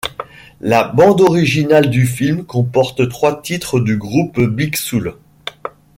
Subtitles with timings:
[0.61, 5.15] La bande originale du film comporte trois titres du groupe Big Soul.